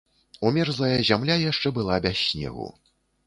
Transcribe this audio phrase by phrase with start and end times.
[0.49, 2.67] Умерзлая зямля яшчэ была без снегу.